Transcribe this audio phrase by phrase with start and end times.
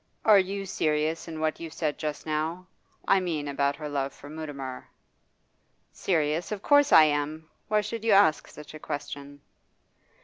[0.25, 2.65] 'Are you serious in what you said just now?
[3.07, 4.87] I mean about her love for Mutimer?'
[5.91, 6.51] 'Serious?
[6.51, 7.47] Of course I am.
[7.67, 9.41] Why should you ask such a question?